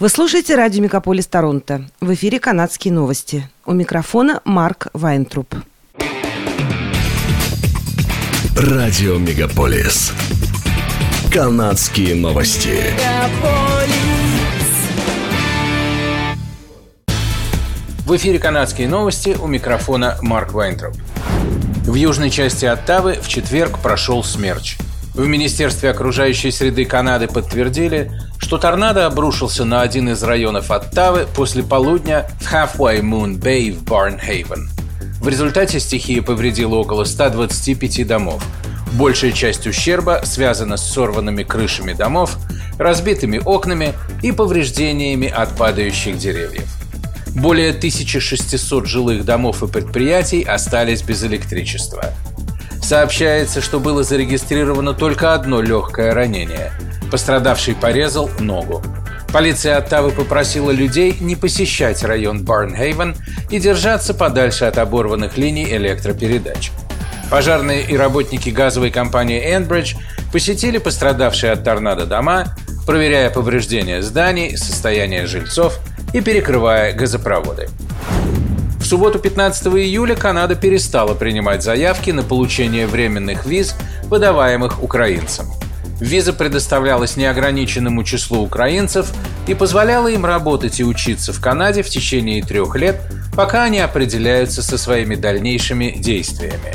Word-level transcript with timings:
Вы 0.00 0.08
слушаете 0.08 0.54
радио 0.54 0.82
«Мегаполис 0.82 1.26
Торонто». 1.26 1.84
В 2.00 2.14
эфире 2.14 2.40
«Канадские 2.40 2.90
новости». 2.90 3.46
У 3.66 3.74
микрофона 3.74 4.40
Марк 4.46 4.86
Вайнтруп. 4.94 5.54
Радио 8.56 9.18
«Мегаполис». 9.18 10.14
«Канадские 11.30 12.14
новости». 12.14 12.82
В 18.06 18.16
эфире 18.16 18.38
«Канадские 18.38 18.88
новости» 18.88 19.36
у 19.38 19.46
микрофона 19.46 20.16
Марк 20.22 20.54
Вайнтроп. 20.54 20.96
В 21.84 21.94
южной 21.94 22.30
части 22.30 22.64
Оттавы 22.64 23.18
в 23.20 23.28
четверг 23.28 23.78
прошел 23.80 24.24
смерч. 24.24 24.78
В 25.14 25.26
Министерстве 25.26 25.90
окружающей 25.90 26.52
среды 26.52 26.84
Канады 26.84 27.26
подтвердили, 27.26 28.12
что 28.38 28.58
торнадо 28.58 29.06
обрушился 29.06 29.64
на 29.64 29.82
один 29.82 30.08
из 30.08 30.22
районов 30.22 30.70
Оттавы 30.70 31.26
после 31.34 31.62
полудня 31.64 32.26
в 32.40 32.52
Halfway 32.52 33.00
Moon 33.00 33.38
Bay 33.38 33.72
в 33.72 33.82
Барнхейвен. 33.82 34.70
В 35.20 35.28
результате 35.28 35.80
стихия 35.80 36.22
повредила 36.22 36.76
около 36.76 37.04
125 37.04 38.06
домов. 38.06 38.42
Большая 38.92 39.32
часть 39.32 39.66
ущерба 39.66 40.20
связана 40.24 40.76
с 40.76 40.92
сорванными 40.92 41.42
крышами 41.42 41.92
домов, 41.92 42.38
разбитыми 42.78 43.40
окнами 43.44 43.94
и 44.22 44.32
повреждениями 44.32 45.28
от 45.28 45.56
падающих 45.56 46.18
деревьев. 46.18 46.68
Более 47.34 47.70
1600 47.70 48.86
жилых 48.86 49.24
домов 49.24 49.62
и 49.62 49.68
предприятий 49.68 50.42
остались 50.42 51.02
без 51.02 51.22
электричества. 51.22 52.12
Сообщается, 52.90 53.60
что 53.60 53.78
было 53.78 54.02
зарегистрировано 54.02 54.94
только 54.94 55.32
одно 55.32 55.62
легкое 55.62 56.12
ранение– 56.12 56.72
Пострадавший 57.10 57.74
порезал 57.74 58.30
ногу. 58.38 58.82
Полиция 59.32 59.76
Оттавы 59.76 60.10
попросила 60.10 60.70
людей 60.70 61.16
не 61.20 61.36
посещать 61.36 62.02
район 62.02 62.44
Барнхейвен 62.44 63.16
и 63.50 63.58
держаться 63.58 64.14
подальше 64.14 64.64
от 64.64 64.78
оборванных 64.78 65.36
линий 65.36 65.70
электропередач. 65.72 66.72
Пожарные 67.30 67.82
и 67.82 67.96
работники 67.96 68.50
газовой 68.50 68.90
компании 68.90 69.56
Enbridge 69.56 69.96
посетили 70.32 70.78
пострадавшие 70.78 71.52
от 71.52 71.62
торнадо 71.62 72.06
дома, 72.06 72.56
проверяя 72.86 73.30
повреждения 73.30 74.02
зданий, 74.02 74.56
состояние 74.56 75.26
жильцов 75.26 75.78
и 76.12 76.20
перекрывая 76.20 76.92
газопроводы. 76.92 77.68
Субботу 78.90 79.20
15 79.20 79.68
июля 79.68 80.16
Канада 80.16 80.56
перестала 80.56 81.14
принимать 81.14 81.62
заявки 81.62 82.10
на 82.10 82.24
получение 82.24 82.88
временных 82.88 83.46
виз, 83.46 83.76
выдаваемых 84.06 84.82
украинцам. 84.82 85.46
Виза 86.00 86.32
предоставлялась 86.32 87.16
неограниченному 87.16 88.02
числу 88.02 88.42
украинцев 88.42 89.12
и 89.46 89.54
позволяла 89.54 90.08
им 90.08 90.26
работать 90.26 90.80
и 90.80 90.84
учиться 90.84 91.32
в 91.32 91.40
Канаде 91.40 91.84
в 91.84 91.88
течение 91.88 92.42
трех 92.42 92.74
лет, 92.74 93.00
пока 93.36 93.62
они 93.62 93.78
определяются 93.78 94.60
со 94.60 94.76
своими 94.76 95.14
дальнейшими 95.14 95.94
действиями. 95.96 96.74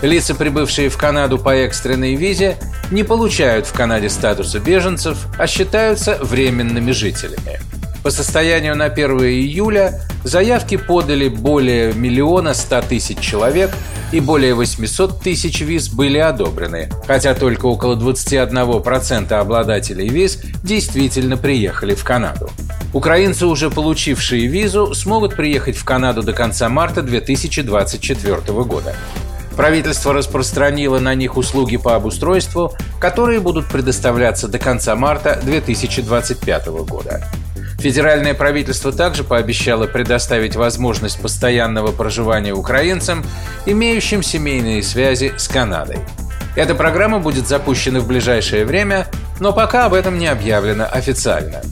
Лица, 0.00 0.34
прибывшие 0.34 0.88
в 0.88 0.96
Канаду 0.96 1.36
по 1.36 1.54
экстренной 1.54 2.14
визе, 2.14 2.56
не 2.90 3.04
получают 3.04 3.66
в 3.66 3.74
Канаде 3.74 4.08
статуса 4.08 4.60
беженцев, 4.60 5.26
а 5.38 5.46
считаются 5.46 6.16
временными 6.22 6.92
жителями. 6.92 7.60
По 8.02 8.10
состоянию 8.10 8.76
на 8.76 8.86
1 8.86 9.10
июля 9.24 10.00
заявки 10.24 10.76
подали 10.76 11.28
более 11.28 11.92
миллиона 11.92 12.54
ста 12.54 12.80
тысяч 12.80 13.18
человек 13.18 13.70
и 14.10 14.20
более 14.20 14.54
800 14.54 15.20
тысяч 15.20 15.60
виз 15.60 15.90
были 15.90 16.16
одобрены, 16.18 16.88
хотя 17.06 17.34
только 17.34 17.66
около 17.66 17.96
21% 17.96 19.32
обладателей 19.34 20.08
виз 20.08 20.38
действительно 20.62 21.36
приехали 21.36 21.94
в 21.94 22.02
Канаду. 22.02 22.48
Украинцы, 22.94 23.46
уже 23.46 23.70
получившие 23.70 24.46
визу, 24.46 24.94
смогут 24.94 25.36
приехать 25.36 25.76
в 25.76 25.84
Канаду 25.84 26.22
до 26.22 26.32
конца 26.32 26.68
марта 26.68 27.02
2024 27.02 28.36
года. 28.64 28.96
Правительство 29.56 30.14
распространило 30.14 30.98
на 30.98 31.14
них 31.14 31.36
услуги 31.36 31.76
по 31.76 31.94
обустройству, 31.94 32.74
которые 32.98 33.40
будут 33.40 33.66
предоставляться 33.66 34.48
до 34.48 34.58
конца 34.58 34.96
марта 34.96 35.38
2025 35.44 36.66
года. 36.88 37.28
Федеральное 37.80 38.34
правительство 38.34 38.92
также 38.92 39.24
пообещало 39.24 39.86
предоставить 39.86 40.54
возможность 40.54 41.18
постоянного 41.18 41.92
проживания 41.92 42.52
украинцам, 42.52 43.24
имеющим 43.64 44.22
семейные 44.22 44.82
связи 44.82 45.32
с 45.38 45.48
Канадой. 45.48 46.00
Эта 46.56 46.74
программа 46.74 47.20
будет 47.20 47.48
запущена 47.48 48.00
в 48.00 48.06
ближайшее 48.06 48.66
время, 48.66 49.06
но 49.40 49.54
пока 49.54 49.86
об 49.86 49.94
этом 49.94 50.18
не 50.18 50.26
объявлено 50.26 50.86
официально. 50.90 51.62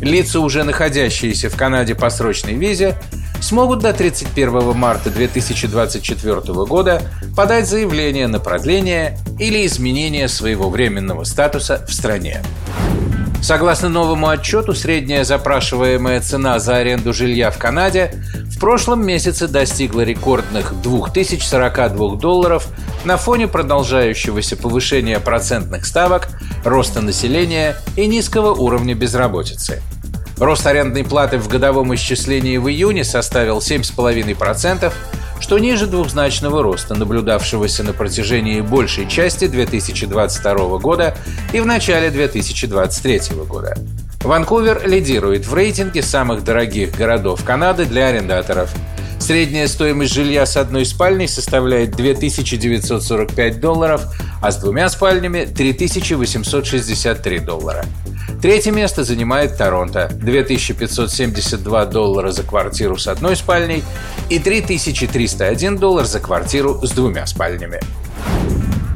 Лица, 0.00 0.38
уже 0.38 0.62
находящиеся 0.62 1.50
в 1.50 1.56
Канаде 1.56 1.96
по 1.96 2.10
срочной 2.10 2.54
визе, 2.54 2.96
смогут 3.40 3.80
до 3.80 3.92
31 3.92 4.72
марта 4.76 5.10
2024 5.10 6.40
года 6.64 7.02
подать 7.34 7.66
заявление 7.66 8.28
на 8.28 8.38
продление 8.38 9.18
или 9.40 9.66
изменение 9.66 10.28
своего 10.28 10.70
временного 10.70 11.24
статуса 11.24 11.84
в 11.88 11.92
стране. 11.92 12.42
Согласно 13.42 13.88
новому 13.88 14.28
отчету, 14.28 14.74
средняя 14.74 15.24
запрашиваемая 15.24 16.20
цена 16.20 16.58
за 16.58 16.76
аренду 16.76 17.12
жилья 17.12 17.50
в 17.50 17.58
Канаде 17.58 18.12
в 18.56 18.58
прошлом 18.58 19.06
месяце 19.06 19.46
достигла 19.48 20.00
рекордных 20.00 20.80
2042 20.80 22.16
долларов 22.16 22.68
на 23.04 23.16
фоне 23.16 23.46
продолжающегося 23.46 24.56
повышения 24.56 25.20
процентных 25.20 25.86
ставок, 25.86 26.28
роста 26.64 27.02
населения 27.02 27.76
и 27.96 28.06
низкого 28.06 28.52
уровня 28.52 28.94
безработицы. 28.94 29.82
Рост 30.38 30.66
арендной 30.66 31.04
платы 31.04 31.38
в 31.38 31.48
годовом 31.48 31.94
исчислении 31.94 32.58
в 32.58 32.68
июне 32.68 33.04
составил 33.04 33.58
7,5%, 33.58 34.92
что 35.40 35.58
ниже 35.58 35.86
двухзначного 35.86 36.62
роста, 36.62 36.94
наблюдавшегося 36.94 37.82
на 37.82 37.92
протяжении 37.92 38.60
большей 38.60 39.08
части 39.08 39.46
2022 39.46 40.78
года 40.78 41.16
и 41.52 41.60
в 41.60 41.66
начале 41.66 42.10
2023 42.10 43.36
года. 43.48 43.76
Ванкувер 44.22 44.88
лидирует 44.88 45.46
в 45.46 45.54
рейтинге 45.54 46.02
самых 46.02 46.42
дорогих 46.42 46.96
городов 46.96 47.44
Канады 47.44 47.86
для 47.86 48.08
арендаторов. 48.08 48.74
Средняя 49.26 49.66
стоимость 49.66 50.14
жилья 50.14 50.46
с 50.46 50.56
одной 50.56 50.86
спальней 50.86 51.26
составляет 51.26 51.96
2945 51.96 53.58
долларов, 53.58 54.04
а 54.40 54.52
с 54.52 54.58
двумя 54.58 54.88
спальнями– 54.88 55.44
3863 55.56 57.40
доллара. 57.40 57.84
Третье 58.40 58.70
место 58.70 59.02
занимает 59.02 59.58
Торонто– 59.58 60.08
2572 60.14 61.86
доллара 61.86 62.30
за 62.30 62.44
квартиру 62.44 62.98
с 62.98 63.08
одной 63.08 63.34
спальней 63.34 63.82
и 64.30 64.38
3301 64.38 65.76
доллар 65.76 66.04
за 66.04 66.20
квартиру 66.20 66.80
с 66.86 66.92
двумя 66.92 67.26
спальнями. 67.26 67.80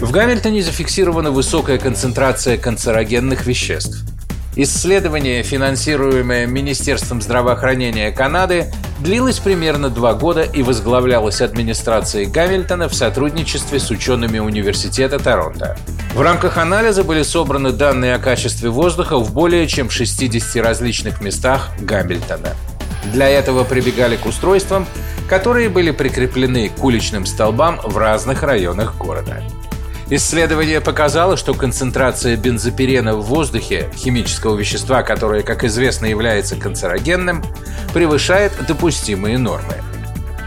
В 0.00 0.12
Гамильтоне 0.12 0.62
зафиксирована 0.62 1.32
высокая 1.32 1.78
концентрация 1.78 2.56
канцерогенных 2.56 3.46
веществ. 3.46 4.04
Исследование, 4.62 5.42
финансируемое 5.42 6.46
Министерством 6.46 7.22
здравоохранения 7.22 8.12
Канады, 8.12 8.70
длилось 8.98 9.38
примерно 9.38 9.88
два 9.88 10.12
года 10.12 10.42
и 10.42 10.62
возглавлялось 10.62 11.40
администрацией 11.40 12.26
Гамильтона 12.26 12.86
в 12.90 12.94
сотрудничестве 12.94 13.80
с 13.80 13.90
учеными 13.90 14.38
Университета 14.38 15.18
Торонто. 15.18 15.78
В 16.14 16.20
рамках 16.20 16.58
анализа 16.58 17.04
были 17.04 17.22
собраны 17.22 17.72
данные 17.72 18.16
о 18.16 18.18
качестве 18.18 18.68
воздуха 18.68 19.16
в 19.16 19.32
более 19.32 19.66
чем 19.66 19.88
60 19.88 20.62
различных 20.62 21.22
местах 21.22 21.70
Гамильтона. 21.80 22.54
Для 23.14 23.30
этого 23.30 23.64
прибегали 23.64 24.16
к 24.16 24.26
устройствам, 24.26 24.86
которые 25.26 25.70
были 25.70 25.90
прикреплены 25.90 26.68
к 26.68 26.84
уличным 26.84 27.24
столбам 27.24 27.80
в 27.82 27.96
разных 27.96 28.42
районах 28.42 28.98
города. 28.98 29.42
Исследование 30.12 30.80
показало, 30.80 31.36
что 31.36 31.54
концентрация 31.54 32.36
бензопирена 32.36 33.14
в 33.14 33.22
воздухе, 33.22 33.92
химического 33.94 34.56
вещества, 34.56 35.04
которое, 35.04 35.42
как 35.42 35.62
известно, 35.62 36.06
является 36.06 36.56
канцерогенным, 36.56 37.44
превышает 37.94 38.52
допустимые 38.66 39.38
нормы. 39.38 39.74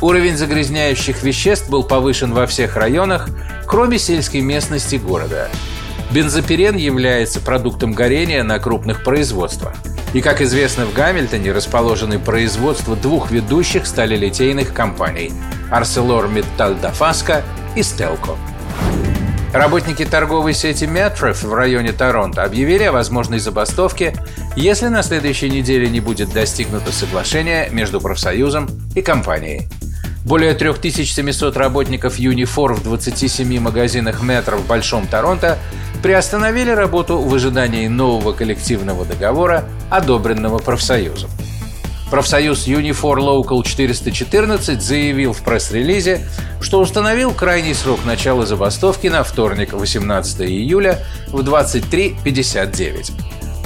Уровень 0.00 0.36
загрязняющих 0.36 1.24
веществ 1.24 1.68
был 1.68 1.82
повышен 1.82 2.32
во 2.32 2.46
всех 2.46 2.76
районах, 2.76 3.28
кроме 3.66 3.98
сельской 3.98 4.42
местности 4.42 4.94
города. 4.94 5.48
Бензопирен 6.12 6.76
является 6.76 7.40
продуктом 7.40 7.94
горения 7.94 8.44
на 8.44 8.60
крупных 8.60 9.02
производствах. 9.02 9.74
И, 10.14 10.20
как 10.20 10.40
известно, 10.40 10.86
в 10.86 10.94
Гамильтоне 10.94 11.50
расположены 11.50 12.20
производства 12.20 12.94
двух 12.94 13.32
ведущих 13.32 13.88
сталелитейных 13.88 14.72
компаний– 14.72 15.32
ArcelorMittal 15.72 16.80
Dafasco 16.80 17.42
и 17.74 17.80
Stelco. 17.80 18.36
Работники 19.52 20.04
торговой 20.04 20.52
сети 20.52 20.84
Metref 20.84 21.46
в 21.46 21.54
районе 21.54 21.92
Торонто 21.92 22.44
объявили 22.44 22.84
о 22.84 22.92
возможной 22.92 23.38
забастовке, 23.38 24.14
если 24.56 24.88
на 24.88 25.02
следующей 25.02 25.48
неделе 25.48 25.88
не 25.88 26.00
будет 26.00 26.32
достигнуто 26.32 26.92
соглашение 26.92 27.70
между 27.70 27.98
профсоюзом 27.98 28.68
и 28.94 29.00
компанией. 29.00 29.68
Более 30.26 30.52
3700 30.52 31.56
работников 31.56 32.18
Unifor 32.18 32.74
в 32.74 32.82
27 32.82 33.58
магазинах 33.58 34.22
метро 34.22 34.58
в 34.58 34.66
Большом 34.66 35.06
Торонто 35.06 35.56
приостановили 36.02 36.70
работу 36.70 37.18
в 37.18 37.34
ожидании 37.34 37.88
нового 37.88 38.32
коллективного 38.32 39.06
договора, 39.06 39.64
одобренного 39.88 40.58
профсоюзом. 40.58 41.30
Профсоюз 42.10 42.66
Unifor 42.66 43.18
Local 43.18 43.62
414 43.62 44.80
заявил 44.80 45.34
в 45.34 45.42
пресс-релизе, 45.42 46.26
что 46.60 46.80
установил 46.80 47.32
крайний 47.32 47.74
срок 47.74 48.00
начала 48.06 48.46
забастовки 48.46 49.08
на 49.08 49.22
вторник, 49.22 49.74
18 49.74 50.40
июля 50.42 51.04
в 51.28 51.40
23.59. 51.40 53.12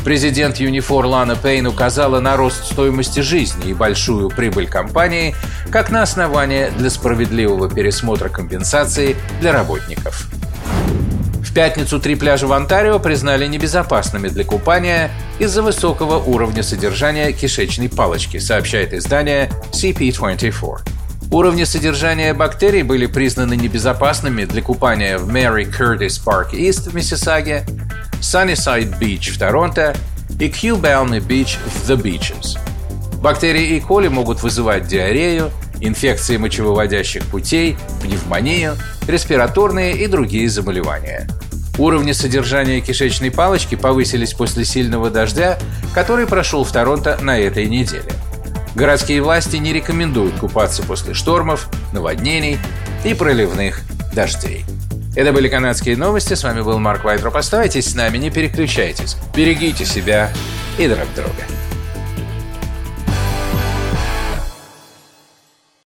Президент 0.05 0.59
Unifor 0.59 1.07
Лана 1.07 1.37
Пейн 1.37 1.69
указала 1.69 2.19
на 2.19 2.37
рост 2.37 2.65
стоимости 2.65 3.21
жизни 3.21 3.71
и 3.71 3.75
большую 3.75 4.29
прибыль 4.31 4.67
компании 4.67 5.37
как 5.71 5.91
на 5.91 6.03
основание 6.03 6.73
для 6.73 6.91
справедливого 6.91 7.71
пересмотра 7.71 8.29
компенсации 8.29 9.15
для 9.41 9.53
работников. 9.53 10.27
Пятницу 11.55 12.01
три 12.01 12.15
пляжа 12.15 12.47
в 12.47 12.53
Онтарио 12.53 12.99
признали 12.99 13.47
небезопасными 13.47 14.29
для 14.29 14.43
купания 14.43 15.11
из-за 15.39 15.61
высокого 15.63 16.17
уровня 16.17 16.63
содержания 16.63 17.31
кишечной 17.33 17.91
палочки, 17.91 18.39
сообщает 18.39 18.95
издание 18.95 19.51
CP24. 19.73 20.79
Уровни 21.31 21.65
содержания 21.65 22.33
бактерий 22.33 22.83
были 22.83 23.05
признаны 23.05 23.55
небезопасными 23.55 24.47
для 24.47 24.63
купания 24.63 25.19
в 25.19 25.29
Мэри 25.29 25.65
Кертис 25.65 26.19
Парк 26.19 26.55
Ист 26.55 26.87
в 26.87 26.95
Миссисаге, 26.95 27.67
Sunnyside 28.21 28.99
Beach 28.99 29.31
в 29.31 29.39
Торонто 29.39 29.95
и 30.31 30.49
Balmy 30.49 31.21
Beach 31.21 31.59
в 31.67 31.91
The 31.91 32.01
Beaches. 32.03 32.59
Бактерии 33.21 33.77
и 33.77 33.81
коли 33.81 34.09
могут 34.09 34.43
вызывать 34.43 34.89
диарею, 34.89 35.51
инфекции 35.81 36.39
мочевыводящих 36.39 37.25
путей, 37.27 37.77
пневмонию, 38.01 38.77
респираторные 39.07 39.97
и 39.99 40.07
другие 40.07 40.49
заболевания. 40.49 41.29
Уровни 41.83 42.13
содержания 42.13 42.81
кишечной 42.81 43.33
палочки 43.33 43.75
повысились 43.75 44.35
после 44.35 44.65
сильного 44.65 45.11
дождя, 45.11 45.59
который 45.93 46.29
прошел 46.29 46.63
в 46.63 46.71
Торонто 46.71 47.19
на 47.21 47.37
этой 47.41 47.67
неделе. 47.67 48.05
Городские 48.77 49.21
власти 49.21 49.57
не 49.57 49.73
рекомендуют 49.73 50.37
купаться 50.37 50.85
после 50.85 51.13
штормов, 51.13 51.69
наводнений 51.93 52.59
и 53.05 53.15
проливных 53.15 53.81
дождей. 54.15 54.65
Это 55.17 55.33
были 55.33 55.49
канадские 55.49 55.97
новости. 55.97 56.35
С 56.35 56.45
вами 56.45 56.61
был 56.61 56.79
Марк 56.79 57.03
Вайтроп. 57.03 57.35
Оставайтесь 57.35 57.91
с 57.91 57.95
нами, 57.97 58.17
не 58.17 58.31
переключайтесь. 58.31 59.17
Берегите 59.35 59.85
себя 59.85 60.33
и 60.79 60.87
друг 60.87 61.13
друга. 61.17 61.62